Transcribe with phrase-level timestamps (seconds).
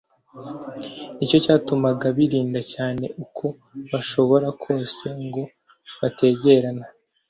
[1.15, 3.45] nicyo cyatumaga birinda cyane uko
[3.91, 5.43] bashoboye kose ngo
[5.99, 6.85] bategerana.